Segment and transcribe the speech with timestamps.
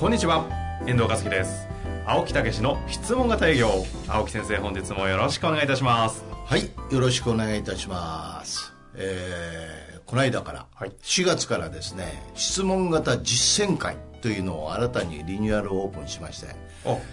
[0.00, 0.46] こんにちは。
[0.86, 1.68] 遠藤和樹です。
[2.06, 3.68] 青木武の質問型営業。
[4.08, 6.24] 青木先生本日もよろしくお願いいたします。
[6.46, 6.70] はい。
[6.90, 8.72] よろしくお願いいたします。
[8.94, 16.46] えー、この間から、はい、4月からですね質問型実践会というのを新たにリニューアルオープンしまして、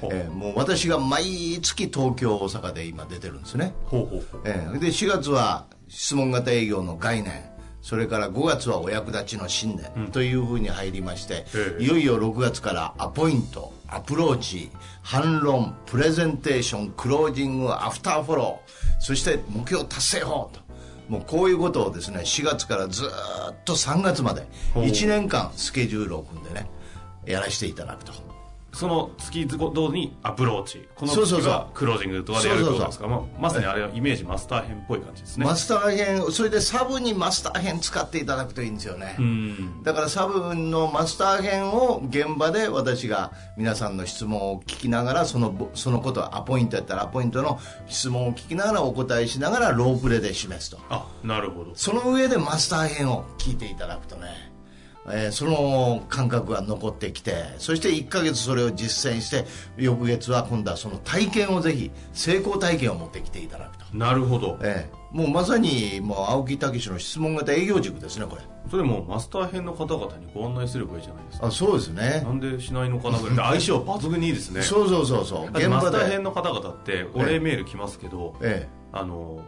[0.03, 3.73] えー、もう私が毎月東京大阪で今出てるんですね。
[3.83, 7.56] ほうほうえー、で4月は質問型営業の概念
[7.87, 11.45] それから5月はお役立ちの新年というふうに入りまして、
[11.77, 14.69] うん、いよいよ6月からアポイントアプローチ
[15.03, 20.59] 反論プレゼンテーションクロージングアフターフォローそして目標達成法と。
[21.07, 23.09] もうこういうことをですね4月からずっ
[23.63, 26.69] と3月まで1年間スケジュールを組んでね
[27.25, 28.11] やらせていただくと
[28.77, 30.87] その月ごとにアプローチ。
[30.93, 33.07] この月はクロージングとかでやることですか？
[33.39, 35.45] まさにあれはイメージマスター編っぽい感じですね。
[35.45, 39.17] マスター編それでサブにマスター編使っていただくといいんですよね。
[39.83, 50.77] だからサブのマスター編を現場で私が皆さんの質問を聞きながらそのそのことアポイントやったらアポイントの質問を聞きながらお答えしながらロープレで示すと。
[50.91, 51.71] あなるほど。
[51.73, 54.51] その上でマスター編を聞いていただくとね
[55.09, 59.45] えー、その感覚が残ってきてそして1か月それを実践して
[59.77, 63.97] 翌月は今度はその体験をぜひ成功体験を持ってきていただくと。
[63.97, 68.41] なるほど、えー、もうまさにもう青木武の質問型営業塾ですねこれ。
[68.69, 71.47] それもマスター編の方々にご案内すればいいじゃないですか。
[71.47, 72.21] あそうですね。
[72.25, 74.61] なんでしないのかなぐらい相性抜群にいいですね。
[74.61, 75.47] そうそうそうそう。
[75.51, 79.41] 現場マスター編の方々ってお礼メール来ますけど、ええ、あの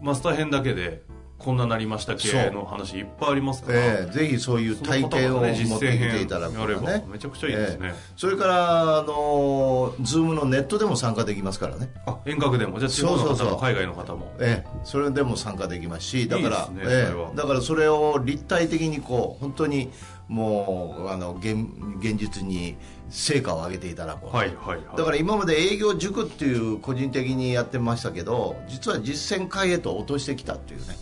[0.00, 1.02] マスター編だけで
[1.38, 7.04] こんななりました系の話いっぱいありますから、えー、ぜひそういう体験を持ってきていただくとかね。
[7.08, 11.90] めちゃくちゃいいですね、えー、それからあのズームのネットでも参加できますからね。
[12.06, 12.78] あ遠隔でも。
[12.78, 14.32] じゃあ地方の方も海外の方も。
[14.38, 14.68] ええ。
[14.82, 19.90] ー、それでも参加できますしだから、ね、えー、だからそれを立体的にこう本当に
[20.28, 21.56] もうあの現
[22.00, 22.76] 現実に
[23.08, 30.96] 成果を上げていただこう、はいはいはい、だから今まで営業塾っていう個人的にやってましたけど実は実践会へと落としてきたっていうね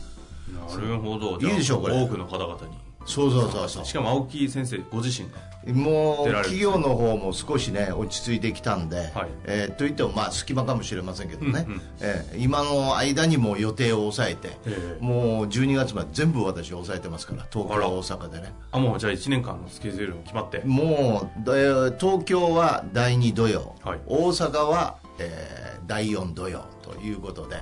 [0.55, 1.39] なるほど。
[1.41, 2.03] いいでしょうこれ。
[2.03, 2.85] 多くの方々に。
[3.07, 3.85] そうそうそうそう。
[3.85, 5.55] しかも青木先生ご自身が。
[5.73, 9.29] もう企業の方も少しね落ち着いてきたんで、はい。
[9.45, 18.53] えー、といってもまあ隙間かもしれませんけどね、うんうん、えー、今の間にも予定を抑えて、えー、もう12月まで全部私抑えてますから東京大阪でね。
[18.73, 20.61] あもうじゃあ1年間のスケジュールも決まって。
[20.65, 21.51] もう
[21.99, 27.57] 東京は第2土曜、はい、大阪は、えー、第4土曜ということで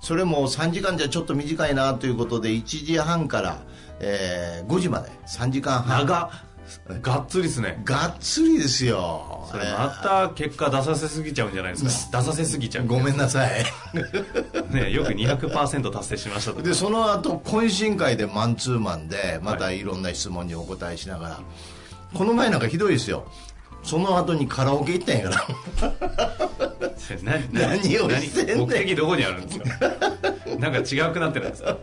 [0.00, 3.58] それも3時間じゃちょっと短いなということで1時半から、
[4.00, 5.10] えー、5時まで。
[5.26, 6.06] 3時間半。
[6.06, 6.30] 長
[7.02, 7.80] がっつりですね。
[7.84, 9.48] がっつりですよ。
[9.50, 12.18] それまた結果出させすぎちゃうんじゃないですか。
[12.20, 13.64] 出させすぎちゃうごめんなさい。
[14.70, 19.80] ねよく200%達成しましたとでその後懇親会でマンツーマンでまたい。
[19.82, 21.40] ろんな質問にお答えしながら、は
[22.14, 23.26] い、この前なんかひどいですよ
[23.82, 25.46] その後にカラオケ行ったんやから。
[27.52, 28.58] 何をしてんねん。
[28.58, 29.66] 目的どこにあるんですか？
[30.58, 31.76] なんか違くなってるんですか？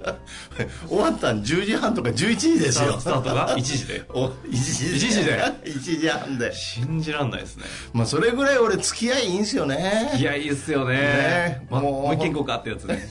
[0.87, 2.99] 終わったん10時半とか11時ですよ。
[2.99, 6.53] スタートが？1時で お1時 ,1 時で1時半で。
[6.53, 7.63] 信じらんないですね。
[7.93, 10.11] まあそれぐらい俺付き合いいいんすよね。
[10.17, 10.95] いやいいっすよね。
[10.95, 12.15] ね、ま、もう。
[12.15, 13.05] 一件行こうかってやつね。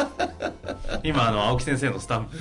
[1.02, 2.36] 今あの青木先生のスタンプ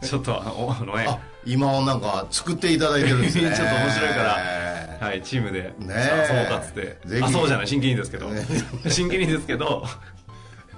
[0.06, 0.44] ちょっとあ
[0.84, 3.50] のね今なんか作っていただいてるんですね。
[3.56, 4.16] ちょっと面白いか
[5.00, 5.72] らはいチームで。
[5.78, 5.94] ね
[6.26, 6.98] そうかっつって。
[7.22, 7.66] あそうじゃない。
[7.66, 8.44] 真剣にですけど、ね、
[8.88, 9.84] 真剣にですけど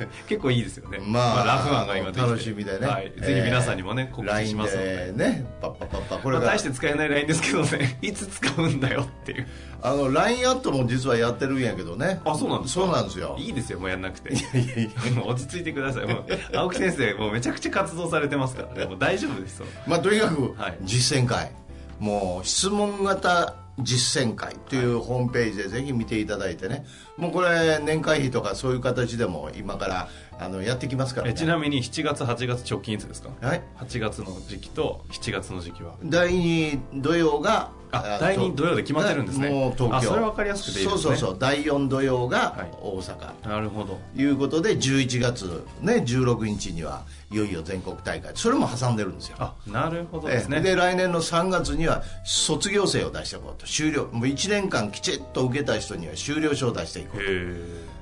[0.28, 4.76] 結構いいですよね、まあ、まあ、ラフマンが今楽しみでね、はい、ぜひ皆さんにもね、告知します。
[4.76, 7.98] のでねパッパッパッパこれ、まあ、大して使えない LINE ですけどね。
[8.02, 9.46] いつ使うんだよっていう。
[9.82, 12.20] あの LINE アットも実はやってるんやけどね。
[12.24, 13.36] あそうなんですそうなんですよ。
[13.38, 14.32] いいですよもうやんなくて。
[14.32, 15.12] いやいやいや。
[15.16, 16.06] もう落ち着いてください。
[16.06, 18.84] もう青木先生もうめちゃくちゃ活動されてますからね。
[18.86, 21.52] もう大丈夫ですまあとにかく実践会、はい、
[21.98, 26.86] もう質問型実践会というホームページでぜひ見ていただいてね。
[27.16, 30.08] もうこれ年会費とかそういう形でも今から
[30.40, 33.28] あのやってきますから、ね、ちなみに7月8月直近いつですか？
[33.46, 33.62] はい。
[33.78, 35.94] 8月の時期と7月の時期は。
[36.02, 39.50] 第2土曜があ第2土曜で決まってるんですね。
[39.50, 40.08] もう東京。
[40.08, 41.02] それ分かりやすくていいですね。
[41.02, 41.36] そうそうそう。
[41.38, 43.98] 第4土曜が大阪、はい、なるほど。
[44.16, 48.32] いうことで11月ね16日にはいよいよ全国大会。
[48.34, 49.36] それも挟んでるんですよ。
[49.40, 50.62] あなるほどですね。
[50.62, 53.66] で来年の3月には卒業生を出していこうと。
[53.66, 54.06] 終了。
[54.06, 57.24] もう1年間きちっと受けた人には修了証を出していこうと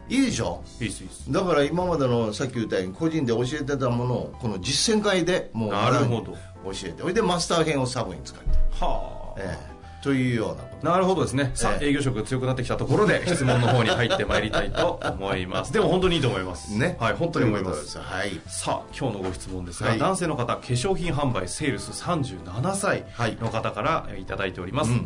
[0.09, 0.63] いいでしょ？
[0.81, 1.33] いいですいいです。
[1.33, 6.33] だから今までのさっき言ったように個人で教えてたものをこの実践会でもうなるほど。
[6.65, 8.49] 教えてそれでマスター編をサブに使って。
[8.81, 9.79] はあ、ええ。
[10.03, 15.73] というようななるほどですね、さあ営業職強くなってきたところで 質問の方に入ってまいりたいと思います。
[15.75, 16.73] でも本当にいいと思います。
[16.73, 16.97] ね。
[17.01, 17.99] はい本当に思います。
[17.99, 18.41] はい。
[18.47, 23.05] さあ今日のご質問ですが、はい、男性の方化粧品販売セールス37歳
[23.41, 25.01] の方からいただいております、はい、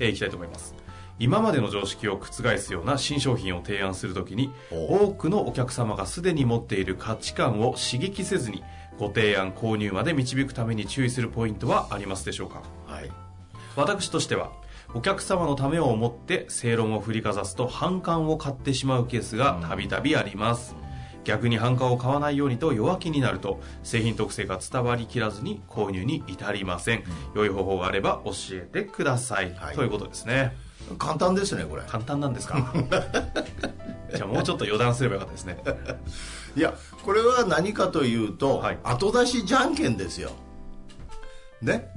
[0.00, 0.74] えー、いきたいと思います
[1.18, 8.64] 今までの常識を覆すような新商品を提案するときに多くのお客様がすでに持っている価値観を刺激せずに
[8.98, 13.10] ご提案購入まで導くために注意するポイントはありますでしょうか、はい、
[13.76, 14.52] 私としては
[14.92, 20.76] お客様のためを思って正論を振りかざすと反感を買ってしまうケースがたびたびあります、
[21.24, 27.02] 逆に反感を買わないようにと弱気になると製品特性が伝わりきらずに購入に至りません、
[27.34, 30.54] うん、良い方法があれば教えてください、はい、ということですね
[30.98, 31.82] 簡単ですねこれ。
[31.86, 32.72] 簡単なんですか？
[34.14, 35.58] じゃあもうちょっと予断すればよかったですね。
[36.56, 40.30] いやこれは何かというと、はい、後出しじゃんけんですよ。
[41.62, 41.88] ね？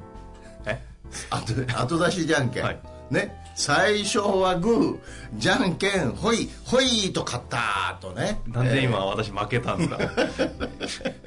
[0.66, 0.81] え？
[1.30, 2.80] 後後出しじゃんけん、はい、
[3.12, 3.44] ね？
[3.56, 4.98] 最初はグー
[5.36, 8.39] じゃんけんほいほいと勝ったとね。
[8.48, 9.98] なんで今、私負けたんですか？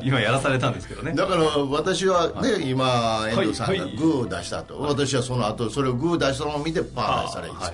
[0.06, 1.12] 今やらされたんですけどね。
[1.14, 7.72] だから私はね、はい、今遠藤さんがグー出したと、はい、私はその後それをグー出したのを見てパー出したらいいですよ、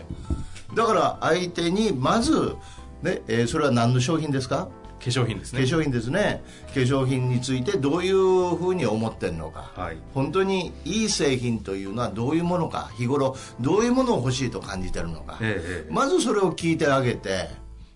[0.75, 2.57] だから相手にまず、
[3.03, 4.69] ねえー、それは何の商品ですか？
[5.05, 5.61] 化粧品ですね。
[5.61, 6.43] 化粧品ですね。
[6.69, 17.51] 化粧品についてどういうふうに思ってるのか、はい、本当にいい製品というのはどういうものか日頃どういうものを欲しいと感じてるのか、ええ、まずそれを聞いてあげて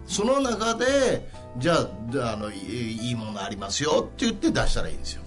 [0.09, 1.29] その中で
[1.59, 5.23] じゃああのいいものありますよって言って出したらいいんですよ。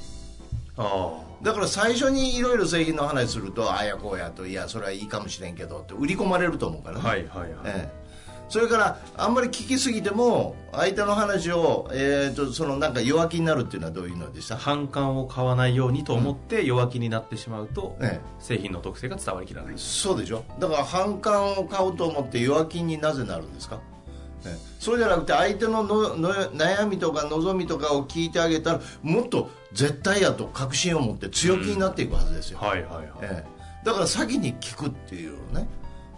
[1.42, 8.01] だから最初にいろいろ製品の話するとああやこうやといやそれはいいかもしれんけどって売り込まれると思うからね、はいはいはい、ええ。
[8.50, 14.57] それからあんまり聞きすぎても相手の話を、えーと、そのなんか弱気になるっていうのはどういうのでした？
[14.57, 19.74] 反感を買わないようにと思って弱気になってしまうと、うん、製品の特性が伝わりきらない。
[19.78, 20.44] そうでしょ？
[20.60, 23.78] だから反感を買おうと思って弱気になぜなるんですか？
[23.78, 23.81] ね、
[24.80, 35.68] そうじゃなくて相手ののの悩みとか望みとかを聞いてあげたらもっと絶対やと確信を持って強気になっていくはずですよ、うん、はいはいはい、ええ、だから先に聞くっていうね。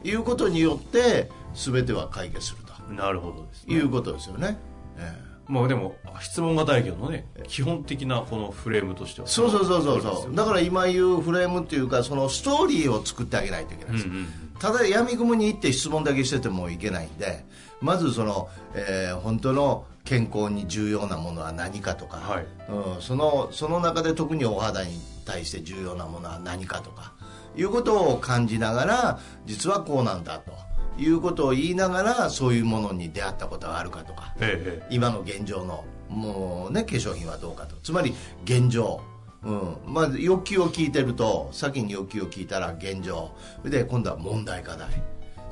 [0.04, 2.74] いうことによって全ては解決すると。
[2.94, 4.58] なるほどです、ね、いうことですよね、
[4.98, 5.34] ええ。
[5.48, 9.28] まあでも質問型営業のね基本的なこのフレームとしては。
[9.28, 10.36] そうそうそうそうそう。
[10.36, 14.28] だから今言うフレームっていうかそのストーリーを作ってあげないといけないです、うんうん、
[14.60, 17.46] ただ闇雲に行って質問だけしててもいけないんで
[17.83, 27.13] まずその、えー、本当の健康に重要なものは何かとか、はい、うん、そのその中で特にお肌に対して重要なものは何かとか
[27.56, 30.53] いうことを感じながら実はこうなんだと
[30.97, 37.75] いうことを言いながらそういうものに出会ったことがあるかとか、ええ、今の現状のもうね化粧品はどうかと。
[37.83, 38.13] つまり
[38.44, 39.01] 現状。
[39.44, 39.77] うん。
[39.86, 43.31] まあ、欲求を聞いてると先に欲求を聞いたら現状。
[43.65, 44.89] で今度は問題課題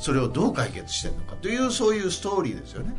[0.02, 2.96] それをどう解決してるのかというそういうストーリーですよね、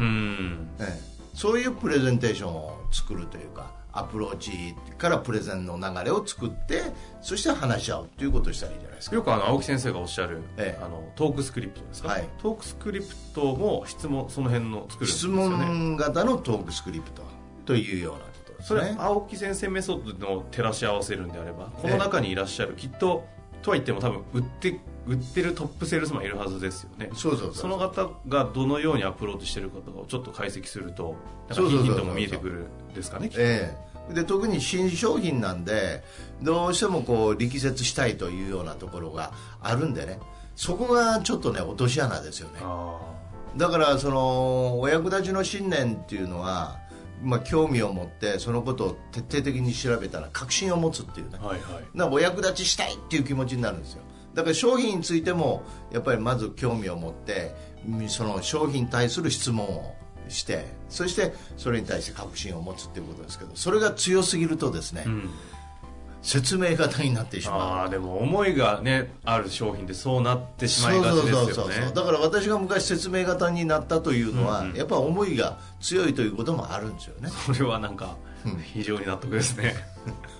[0.79, 1.01] ええ、
[1.35, 6.81] そういうプレゼンテーションを作るというかアプローチからプレゼンの流れを作って
[7.21, 9.17] そして話し合うということをしたらいいじゃないですか。
[9.17, 17.23] よくあの青木先生がおっしゃる、ええ、あのトークスクリプトですか、はい、トークスクリプトも質問その辺の作るんですよ、ね、質問型のトークスクリプト
[17.67, 18.81] というようなことですね。
[18.81, 23.25] それ青木先生メソッドの照らし合わせるんであればこの中にいらっしゃる、きっと
[23.63, 27.11] とは言っても多分売って売ってるトップセールスマンいるはずですよね。
[27.15, 31.17] そうそうその方がどのようにアプローチしてるかとかをちょっと解析すると
[31.51, 33.75] ヒントも見えてくるですかねえ
[34.11, 34.15] え。
[34.15, 36.03] で特に新商品なんで
[36.43, 40.19] どうしてもこう力説したいというようなところがあるんでね。
[40.55, 42.61] そこがちょっとね落とし穴ですよね。
[43.57, 46.81] だからそのお役立ちの信念っていうのは
[47.23, 54.03] まあ、興味を持ってそのことを徹底的に調べたら確信を持つっていうね、はいはい、なお役立ちしたいっていう気持ちになるんですよ
[54.35, 55.63] だから商品についても
[55.93, 57.55] やっぱりまず興味を持って
[58.09, 59.95] その商品に対する質問を
[60.29, 65.31] してそしてそれに対して確信を持つっていうことですけどそれが強すぎるとですね、うん。
[66.23, 67.61] 説明型になってしまう。
[67.61, 71.47] ああでも思いがねある商品でそうなってしまいがちですよね。
[71.47, 77.29] そうそうそうだから私が昔説明型になったというのは、うんうん、やっぱ思いが強いということもあるんですよね。
[77.29, 78.17] それはなんか
[78.75, 79.75] 非常に納得ですね。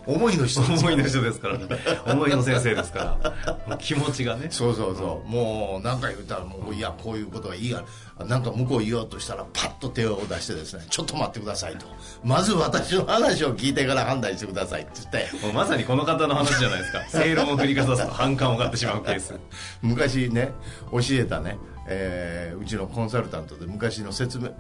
[0.05, 1.67] 思いの人思いの人ですからね。
[2.07, 3.21] 思いの先生ですか
[3.69, 3.77] ら。
[3.77, 4.49] 気持ちがね。
[4.51, 7.85] そうそうそう、もう何か言ったらもういやこういうことがいいや。
[8.27, 11.87] なんか向こう言おうとしたらパッと手を出してですねちょっと待ってくださいと。
[12.25, 15.47] まず私の話を聞いてから判断してくださいって言って。
[15.47, 17.05] もうまさにこの方の話じゃないですか。
[17.09, 19.39] 正論を振りかざすと反感を買ってしまうケース。
[19.81, 20.51] 昔ね
[20.91, 21.57] 教えたね
[21.87, 24.51] えー、うちのコンサルタントで昔の説明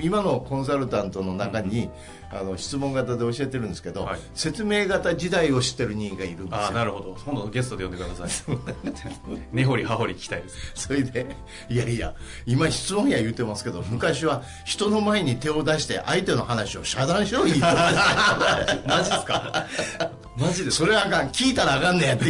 [0.00, 1.90] 今のコンサルタントの中に、
[2.30, 6.66] あの質問型で教えてるんですけど、はい、説明型時代を知ってる人がいるんですよ。
[6.68, 7.16] あなるほど。
[7.24, 8.58] 今度ゲストで呼んでください。
[9.52, 10.56] 根掘り葉掘り聞きたいです。
[10.74, 11.26] それで
[11.68, 12.14] いやいや
[12.46, 18.78] 今質問や言うてますけど昔は人の前に手を出して相手の話を遮断しろ言ってました。
[18.98, 19.66] マジっすか？
[20.36, 21.28] マジでそれはあかん。
[21.30, 22.26] 聞いたらあかんねやって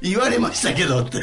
[0.00, 1.18] 言われましたけどって。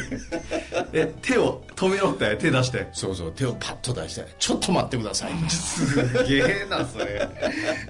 [0.92, 2.88] え手を止めろって手出して。
[2.92, 5.32] そうそう手をパッと出してちょっと待ってください。
[5.48, 7.26] すげえなそれ。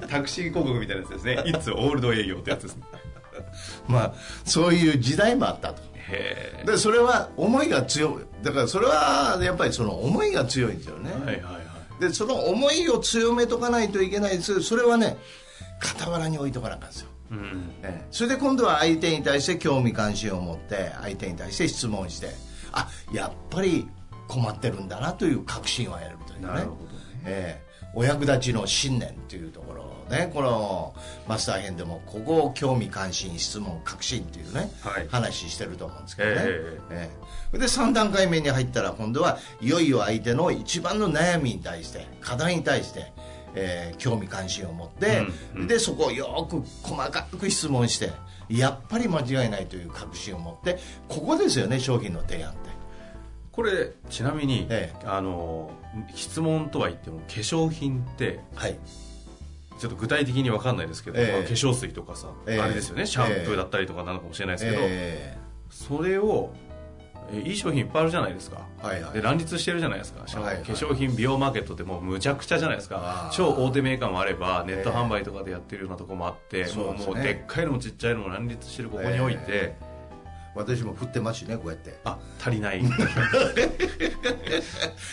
[0.08, 2.82] タクシー広告みたいなやつですね「いつオールド営業」ってやつですね。
[3.88, 5.82] まあそういう時代もあったと。
[6.64, 8.44] でそれは思いが強い。
[8.44, 11.10] だからそれはやっぱりその思いが強いんですよね。
[11.10, 11.58] はいはいは
[11.98, 12.00] い。
[12.00, 14.62] でその思いを強めとかないといけないです。
[14.62, 15.16] それはね
[15.80, 17.08] 傍らに置いとかなあかんですよ。
[17.32, 17.74] うん。
[17.82, 22.28] ね、それで今度は相手に対して興味関心を持って相手に対して質問して
[22.72, 23.88] あやっぱり
[24.28, 26.46] 困ってるんだなという確信を得るというね。
[26.46, 26.80] なるほどね、
[27.24, 30.94] えー、お役立ちの信念というところをねこの
[31.28, 43.12] マスター編でもここを興味関心質問確信っていうね、はい、話してると思うんですけどね、えー、えー、で3段階目に入ったら今度はいよいよ相手の一番の悩みに対して課題に対して
[43.54, 48.12] えー、興味関心を持って、うんうん、でそこをよく細かく質問して
[48.50, 50.78] やっぱり間違いないという確信を持って
[51.08, 52.70] ここですよね商品の提案って。
[53.52, 55.70] これちなみに、ええ、あの
[56.14, 58.78] 質問とは言っても化粧品って、はい、
[59.78, 66.52] ちょっと具体的に分かんないですけど、え化粧水とかさ、えー、あれですよねシャンプーだったりとかなのかもしれないですけど、えー、それを
[67.32, 73.30] えいい商品いっぱいあるじゃないですか、はいはい、で乱立してるじゃないですか、はいはい、化粧品美容マーケットってもうむちゃくちゃじゃないですか。
[73.32, 79.89] 超大手メーカーもあればネット販売とかでやってるようなとこもあって、えー、もうもうでっかいのもちっちゃいのも乱立してるここにおいて、えー
[80.54, 81.98] 私も振ってますしねこうやって。
[82.04, 82.82] あ足りない。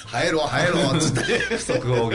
[0.08, 1.40] 入ろう入ろうっつって。
[1.40, 2.14] 不足を補う。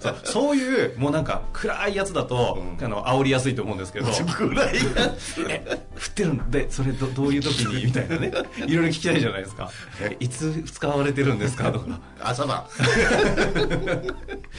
[0.00, 4.06] そうそういうもうなんか暗いやつだと、うん、あの煽りやすいと思うんですけど。
[4.12, 4.82] 暗いや
[5.18, 7.86] つ え振ってるんでそれどどういう時に？
[7.86, 8.30] みたいなね。
[8.66, 9.70] いろいろ聞きたいじゃないですか。
[10.18, 11.72] いつ使われてるんですか？
[11.72, 11.98] とか。
[12.20, 12.64] 朝晩。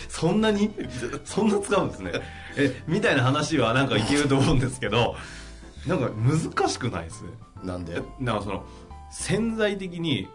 [0.10, 0.72] そんなに？
[1.25, 2.12] そんな使うんですね。
[2.58, 5.15] えみたいな話はなんかいけると思うんですけど
[5.88, 7.23] なんか難しくないです
[7.63, 8.01] なんで？
[8.19, 8.63] なんかその
[9.11, 10.27] 潜在的に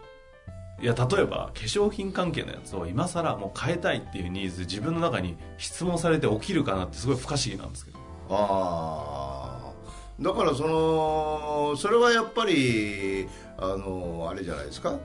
[0.81, 7.97] いや例えば化粧品関係のやつを今更もう変えたいっていうニーズ自分の中に質問されて起きるかなってすごい不可思議なんですけど。
[8.29, 9.73] ああ
[10.19, 13.27] だからそのそれはやっぱり
[13.57, 14.97] あのあれじゃないですか？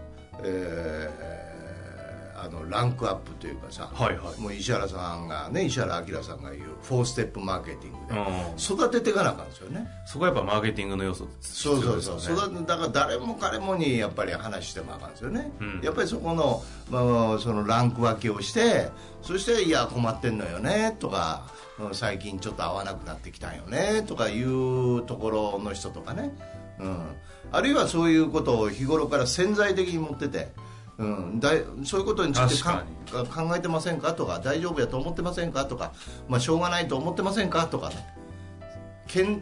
[0.43, 1.42] えー
[2.45, 8.21] あのランクアップというかさ、はいはい、もう石原さんがね石原明さんが言うフォーステップマーケティングで
[8.59, 9.87] 育てていかなあかんですよね。
[10.07, 12.37] そこはやっぱマーケティングの要素、ね、そうそうそう。
[12.37, 18.89] 育てだから誰も彼もにやっぱり話してもあかんですよね、うん、やっぱりそこの,、まあ、そのランク分けをして
[19.23, 21.45] そして「いや困ってんのよね」とか
[21.93, 26.35] 最近ちょっと合わなくなってきたんよねとかいうところの人とかね、
[26.81, 26.99] うん、
[27.51, 30.53] あるいはそういうことを日頃から潜在的に持ってて
[30.99, 32.85] うん、だいそういうことについてか
[33.25, 34.13] 考えてませんか？
[34.13, 35.65] とか大丈夫やと思ってませんか？
[35.65, 35.93] とか、
[36.29, 37.67] まあ、しょうがないと思ってませんか？
[37.67, 37.95] とか、ね、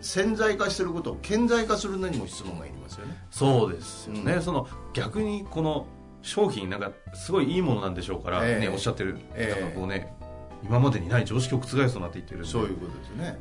[0.00, 3.16] 潜在化してることを顕在化するのにも質問がいりますよね。
[3.30, 5.86] そうですよね、うん、その逆にこの
[6.22, 8.68] 商品なんかすごいいいものなんでしょうから、ね、え。
[8.68, 10.14] ー、おっしゃってる方がこうね、
[10.62, 13.38] えー、今までにない常識を覆すとなって言ってるそういうことですね。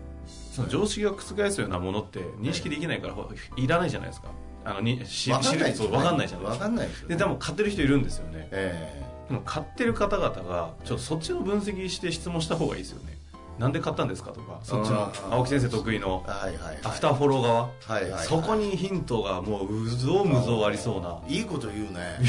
[0.51, 3.15] その常識が覆すようなものって認識できないから、
[3.55, 4.29] いらないじゃないですか
[4.65, 13.17] あのにし分かんないです分かんないじゃないですか分かんないですででも買ってる人いるんですよね、えー、でも買ってる方々がちょっとそっちの分析して質問した方がいいですよね。
[13.59, 16.23] なんで買ったんですかとかそっちの青木先生得意の。
[16.25, 16.31] ア
[16.89, 21.19] フターフォロー側、はいはい、そこにヒントがもううぞうむぞうありそうな。
[21.27, 22.19] いいこと言うね。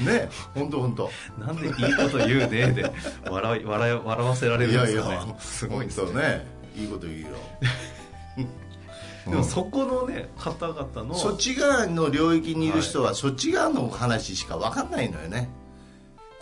[0.00, 2.92] ね本当本当なんでいいこと言うねで
[3.30, 5.14] 笑い笑い笑わせられるんですかね。
[5.14, 7.28] いやいやすごいですねいいこと言うよ
[9.26, 15.48] でもそこのね方々のそっち側の領域にいる人は、そっち側の話しか分かんないのよね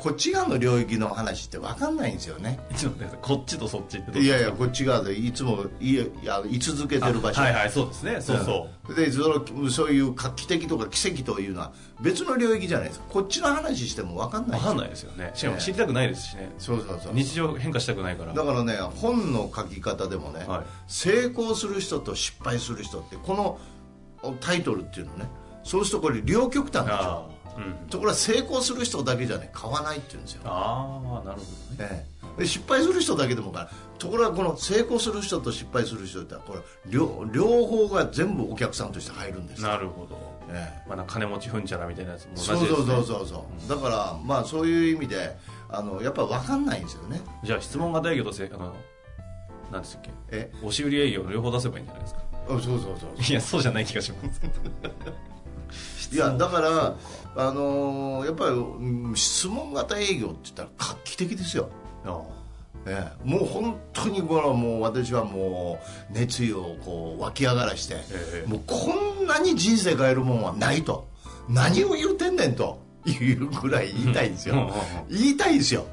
[0.02, 2.58] こっち側の領域の話って分かんないんですよね。
[2.72, 7.40] いつもこっちとそっちっていやいやこっち側でいつもいや居続けてる場所。
[7.40, 8.20] はいはいそうですね。
[8.20, 13.06] そうそう、でそのそういう画期的とか奇跡というのは別の領域じゃないですか。
[13.10, 15.30] こっちの話しても分かんない分かんないですよね。
[15.34, 17.12] しかも知りたくないですしね、そうそうそう。
[17.14, 18.34] 日常変化したくないから。
[18.34, 23.60] だからね本の書き方でもね、はい、成功する人と失敗する人ってこ
[24.24, 25.26] のタイトルっていうのね
[25.62, 27.41] そうするとこれ両極端でしょうん、
[27.90, 30.42] ところが成功する人だけじゃね買わないって言うんですよ。
[30.44, 32.06] ああなるほどね、
[32.38, 40.18] で失敗する人だけでもからところがこの成功する人と失敗する人ってこれ両両方が全部お客さんとして入るんですなるほど、
[40.50, 40.88] ええ。
[40.88, 43.64] まあ、金持ちふんちゃらみたいなやつも同じです、ね、そうそうそうそう、う。
[43.64, 45.36] ん、だからまあそういう意味で
[45.68, 47.20] あのやっぱ分かんないんですよね。
[47.44, 48.74] じゃあ質問型営業とせあの
[49.70, 50.10] 何でしたっけ？
[50.30, 50.50] え？
[50.58, 52.20] 押し売り営業両方出せばいいんじゃないですか？
[52.44, 53.10] あそうそうそう。
[53.22, 54.40] いやそうじゃない気がします
[56.12, 56.96] いやだから
[57.34, 61.70] あのー、やっぱり質問型営業って言ったら画期的ですよ。
[62.84, 65.78] ええ、もう本当にこのもう私はも
[66.10, 68.92] う熱意をこう湧き上がらして、ええ、もうこ
[69.22, 71.08] んなに人生変えるもんはないと。
[71.48, 74.72] 何を言うてんねんというぐらい言いたいんですよ。
[75.08, 75.86] 言いたいんですよ。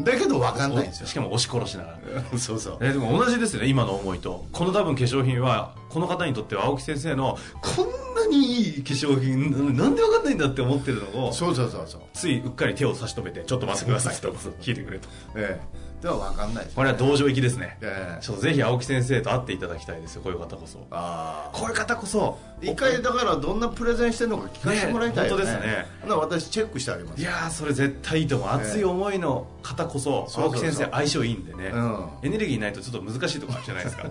[0.00, 1.06] だけど分かんないんですよ。
[1.06, 1.98] しかも押し殺しながら。
[2.38, 2.78] そうそう。
[2.80, 4.44] えでも同じですよね今の思いと。
[4.52, 12.00] この多分化粧品はこの方にとっては青木先生のこんなにいい化粧品なんで分かんないんだって思ってるのをそうそうそうそう。
[12.14, 14.16] ついうっかり手を差し止めてちょっと待ってください。
[14.16, 15.08] と聞いてくれと。
[15.36, 15.86] ええ。
[16.02, 20.86] では分かんない、ね、これは道場行きですね、えー、ちょっとぜひ青木先生と会っていただきたいですよこういう方こそ。
[20.90, 22.38] あこういう方こそ。
[22.60, 25.86] 一回だからどんなプレゼンしてるのか聞かせてもらいたい、ね、本当ですね。
[26.08, 27.20] 私チェックしてあげます。
[27.20, 34.10] いやそれ絶対いいと思う、熱い思いの方こそ青木先生相性いいんでね、うん、エネルギーないとちょっと難しいところじゃないですか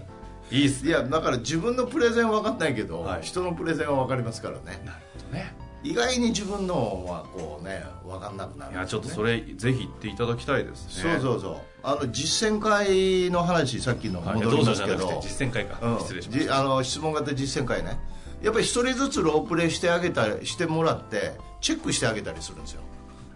[0.52, 4.82] いいっすいやだから自分のプレゼンは分かんないけど、はい、人のプレゼンは分かりますからね。
[4.86, 5.56] なるほどね。
[5.84, 11.14] 意外に自分のはこうね分かんなくなる、ね、いやちょっとそれぜひ言っていただきたいですね。
[11.14, 11.58] そうそうそう。
[11.84, 18.00] あの実践会の話さっきの戻りますけど、はい、実践会か、うん、失礼しましたあの質問型実践会ね。
[18.42, 22.82] やっぱり一人ずつロープレイしてあげたりしてもらってチェックしてあげたりするんですよ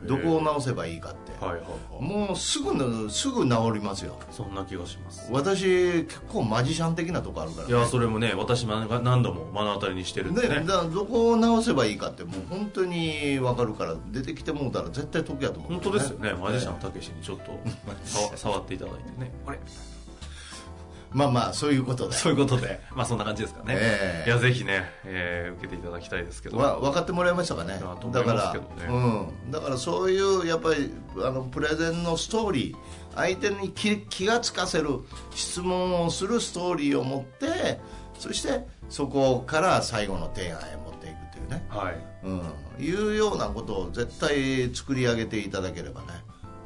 [0.03, 1.67] どこを直せばいいかって、はいはいは
[1.99, 4.17] い、もうすぐすぐ治りますよ。
[4.31, 5.29] そんな気がします。
[5.31, 16.33] 私結構マジシャン的なとこあるから、ね、いやそれもね私も何度も目の当たりにしてるんで、ね、だどこを直せばいいかってもう本当に分かるから出てきてもうたら絶対得やと思う、ね、本当ですよね。
[16.33, 17.51] マジシャンたけしにちょっと
[18.37, 19.31] 触っていただいてね。
[19.45, 19.59] あれ？
[21.11, 22.15] まあまあそういうことで。
[22.15, 22.79] そういうことで。
[22.93, 26.57] まあそんな感じですかね、えー、いやぜひね、えー、受けていただきたいですけど。
[26.57, 27.79] わ分かってもらいましたかね。
[28.11, 28.93] だから、ね、う
[29.47, 30.91] ん、だからそういうやっぱり
[31.23, 34.99] あのプレゼンのストーリー相手に気気がつかせる
[35.33, 37.79] 質問をするストーリーを持って
[38.17, 42.09] そしてそこから最後の提案へ持っていくっていうね、はい。
[42.23, 42.41] うん、
[42.83, 46.07] いうようなことを絶対作り上げていただければね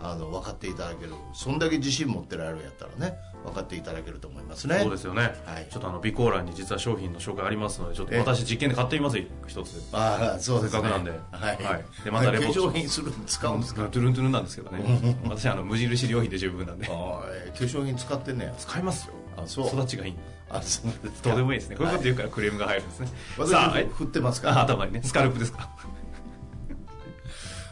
[0.04, 1.14] あの分かっていただける。
[1.34, 4.80] そんだけ自信持ってられるやったらね分かっていただけると思いますね。
[4.82, 9.82] そうですよね、はい、ちょっとあの備考欄に実は商品の紹介ありますのでちょっと私実験で買ってみます一つ。
[9.94, 10.82] ああそうですね。
[10.82, 11.18] せっかくなんで、は
[11.54, 11.64] い。
[11.64, 12.64] はい、でまたレポート。
[12.64, 13.84] 化粧品する使うんですか？
[13.84, 15.18] トゥルントゥルンなんですけどね。
[15.24, 16.88] 私あの無印良品で十分なんで。
[16.88, 17.22] ああ
[17.58, 19.14] 化粧品使ってんね使いますよ。
[19.38, 19.68] あそう。
[19.68, 20.16] 育ちがいい。
[20.50, 20.92] あそう
[21.24, 21.76] どうでもいいですね。
[21.76, 23.08] こういうこと言うからクレームが入るんですね、
[23.50, 24.62] さあ振ってますか？
[24.62, 25.70] 頭にねスカルプですか？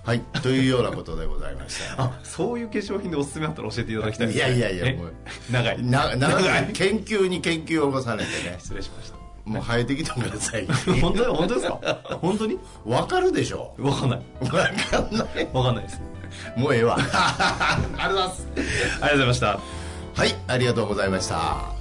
[0.03, 0.19] はい。
[0.41, 2.01] というようなことでございました。
[2.03, 5.13] あそういう化粧品でおすすめあったら教えていただきたいね、いやいやいやもう
[5.51, 5.83] 長い。
[5.83, 6.65] な長い。
[6.73, 8.55] 研究に研究を重ねてね。
[8.59, 9.17] 失礼しました。
[9.45, 10.67] もう生えてきてください。
[11.01, 11.79] 本当本当ですか？
[12.21, 12.59] 本当に？
[12.85, 13.73] わかるでしょ。
[13.79, 14.21] わかんない。
[14.41, 14.61] わかん
[15.17, 15.49] ない。
[15.53, 16.01] わかんないです。
[16.55, 16.97] もうええわ。
[16.97, 18.47] ありがとうございます。
[18.55, 19.59] ありがとうございました
[20.13, 21.80] はいありがとうございました